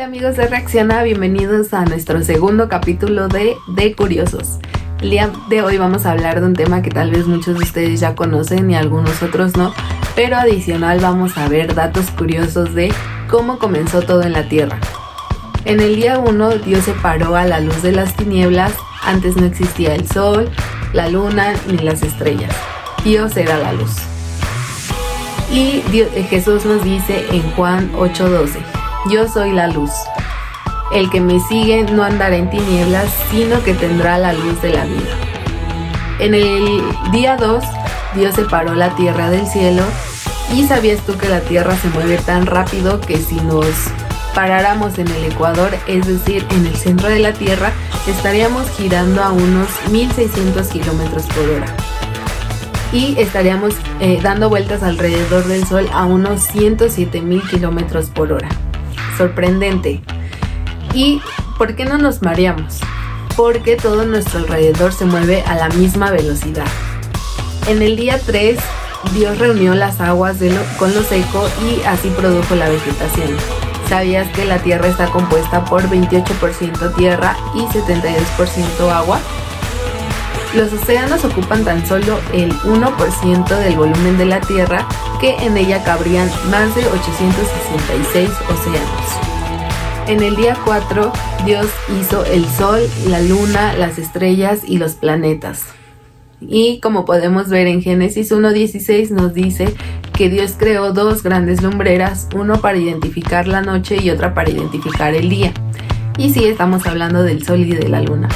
[0.00, 4.58] amigos de Reacciona, bienvenidos a nuestro segundo capítulo de De Curiosos.
[5.00, 7.64] El día de hoy vamos a hablar de un tema que tal vez muchos de
[7.64, 9.74] ustedes ya conocen y algunos otros no,
[10.14, 12.92] pero adicional vamos a ver datos curiosos de
[13.28, 14.78] cómo comenzó todo en la Tierra.
[15.64, 18.72] En el día 1 Dios separó a la luz de las tinieblas,
[19.02, 20.48] antes no existía el sol,
[20.92, 22.54] la luna ni las estrellas.
[23.02, 23.96] Dios era la luz.
[25.52, 25.82] Y
[26.28, 28.77] Jesús nos dice en Juan 8:12,
[29.10, 29.90] yo soy la luz.
[30.92, 34.84] El que me sigue no andará en tinieblas, sino que tendrá la luz de la
[34.84, 35.14] vida.
[36.18, 37.62] En el día 2,
[38.14, 39.82] Dios separó la tierra del cielo
[40.52, 43.66] y sabías tú que la tierra se mueve tan rápido que si nos
[44.34, 47.72] paráramos en el ecuador, es decir, en el centro de la tierra,
[48.06, 51.66] estaríamos girando a unos 1600 kilómetros por hora
[52.92, 58.48] y estaríamos eh, dando vueltas alrededor del Sol a unos 107 mil kilómetros por hora
[59.18, 60.00] sorprendente.
[60.94, 61.20] ¿Y
[61.58, 62.80] por qué no nos mareamos?
[63.36, 66.66] Porque todo nuestro alrededor se mueve a la misma velocidad.
[67.68, 68.58] En el día 3,
[69.14, 70.38] Dios reunió las aguas
[70.78, 73.36] con lo seco y así produjo la vegetación.
[73.88, 79.20] ¿Sabías que la Tierra está compuesta por 28% tierra y 72% agua?
[80.54, 84.88] Los océanos ocupan tan solo el 1% del volumen de la Tierra,
[85.20, 89.28] que en ella cabrían más de 866 océanos.
[90.06, 91.12] En el día 4,
[91.44, 91.66] Dios
[92.00, 95.66] hizo el Sol, la Luna, las estrellas y los planetas.
[96.40, 99.74] Y como podemos ver en Génesis 1.16 nos dice
[100.14, 105.14] que Dios creó dos grandes lumbreras, uno para identificar la noche y otra para identificar
[105.14, 105.52] el día.
[106.16, 108.28] Y sí, estamos hablando del Sol y de la Luna.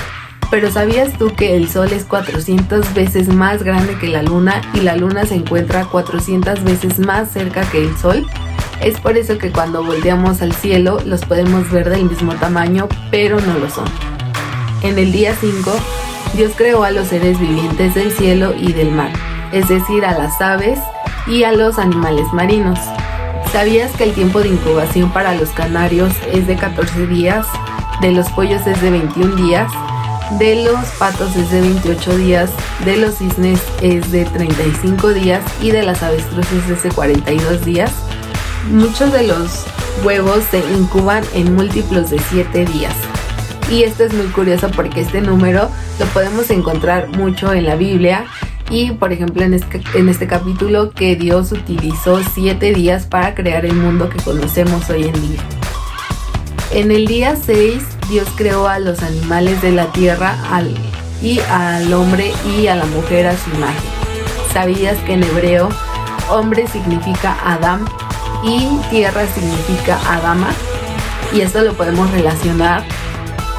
[0.53, 4.81] Pero ¿sabías tú que el Sol es 400 veces más grande que la Luna y
[4.81, 8.27] la Luna se encuentra 400 veces más cerca que el Sol?
[8.83, 13.41] Es por eso que cuando volteamos al cielo los podemos ver del mismo tamaño, pero
[13.41, 13.87] no lo son.
[14.83, 15.73] En el día 5,
[16.35, 19.11] Dios creó a los seres vivientes del cielo y del mar,
[19.53, 20.79] es decir, a las aves
[21.27, 22.79] y a los animales marinos.
[23.53, 27.47] ¿Sabías que el tiempo de incubación para los canarios es de 14 días,
[28.03, 29.73] de los pollos es de 21 días
[30.39, 32.51] de los patos es de 28 días,
[32.85, 37.91] de los cisnes es de 35 días y de las avestruces es de 42 días.
[38.71, 39.65] Muchos de los
[40.05, 42.95] huevos se incuban en múltiplos de 7 días.
[43.71, 48.27] Y esto es muy curioso porque este número lo podemos encontrar mucho en la Biblia
[48.71, 53.75] y por ejemplo en este, este capítulo que Dios utilizó 7 días para crear el
[53.75, 55.41] mundo que conocemos hoy en día.
[56.73, 60.37] En el día 6 Dios creó a los animales de la tierra
[61.23, 63.83] y al hombre y a la mujer a su imagen.
[64.53, 65.69] ¿Sabías que en hebreo
[66.31, 67.87] hombre significa Adam
[68.45, 70.49] y tierra significa Adama?
[71.33, 72.85] Y esto lo podemos relacionar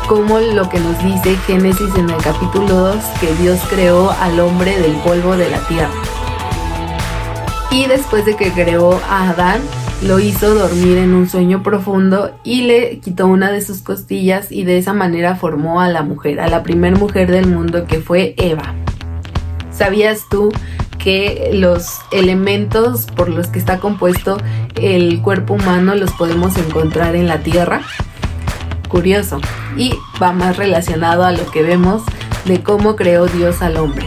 [0.08, 4.80] como lo que nos dice Génesis en el capítulo 2, que Dios creó al hombre
[4.80, 5.90] del polvo de la tierra.
[7.72, 9.62] Y después de que creó a Adán,
[10.06, 14.66] lo hizo dormir en un sueño profundo y le quitó una de sus costillas y
[14.66, 18.36] de esa manera formó a la mujer, a la primer mujer del mundo que fue
[18.38, 18.76] Eva.
[19.72, 20.52] ¿Sabías tú
[20.98, 24.38] que los elementos por los que está compuesto
[24.76, 27.82] el cuerpo humano los podemos encontrar en la tierra?
[28.90, 29.40] Curioso.
[29.78, 32.04] Y va más relacionado a lo que vemos
[32.46, 34.06] de cómo creó Dios al hombre.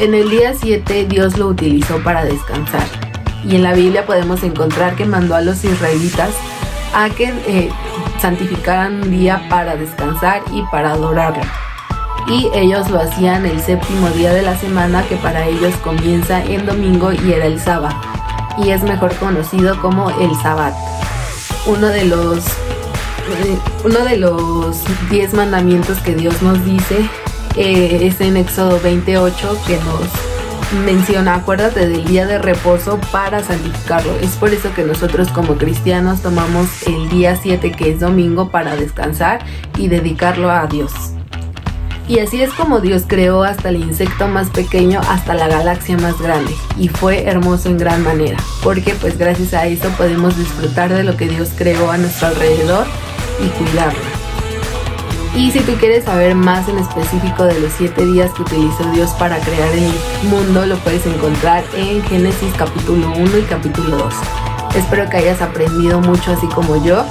[0.00, 3.13] En el día 7 Dios lo utilizó para descansar
[3.44, 6.30] y en la Biblia podemos encontrar que mandó a los israelitas
[6.94, 7.70] a que eh,
[8.20, 11.42] santificaran un día para descansar y para adorarlo.
[12.26, 16.64] Y ellos lo hacían el séptimo día de la semana que para ellos comienza en
[16.64, 17.94] domingo y era el sábado.
[18.64, 20.74] Y es mejor conocido como el sabbat.
[21.66, 27.08] Uno de los eh, uno de los diez mandamientos que Dios nos dice
[27.56, 30.33] eh, es en Éxodo 28 que nos
[30.74, 34.12] menciona, acuérdate del día de reposo para santificarlo.
[34.20, 38.76] Es por eso que nosotros como cristianos tomamos el día 7 que es domingo para
[38.76, 39.44] descansar
[39.76, 40.92] y dedicarlo a Dios.
[42.06, 46.20] Y así es como Dios creó hasta el insecto más pequeño hasta la galaxia más
[46.20, 46.54] grande.
[46.78, 51.16] Y fue hermoso en gran manera, porque pues gracias a eso podemos disfrutar de lo
[51.16, 52.86] que Dios creó a nuestro alrededor
[53.42, 54.13] y cuidarlo.
[55.36, 59.10] Y si tú quieres saber más en específico de los siete días que utilizó Dios
[59.12, 64.14] para crear el mundo, lo puedes encontrar en Génesis capítulo 1 y capítulo 2.
[64.76, 67.04] Espero que hayas aprendido mucho así como yo,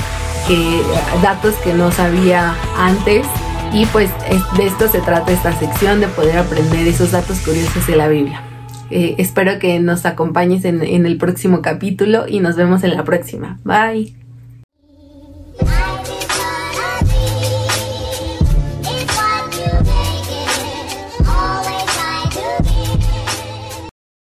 [0.47, 0.81] que
[1.21, 3.25] datos que no sabía antes
[3.73, 4.09] y pues
[4.57, 8.41] de esto se trata esta sección, de poder aprender esos datos curiosos de la Biblia.
[8.89, 13.59] Eh, espero que nos acompañes en el próximo capítulo y nos vemos en la próxima.
[13.65, 14.22] Bye.